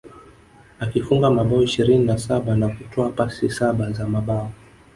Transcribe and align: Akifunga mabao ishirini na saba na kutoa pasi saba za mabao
Akifunga 0.79 1.29
mabao 1.31 1.63
ishirini 1.63 2.05
na 2.05 2.17
saba 2.17 2.55
na 2.55 2.69
kutoa 2.69 3.09
pasi 3.09 3.49
saba 3.49 3.91
za 3.91 4.07
mabao 4.07 4.51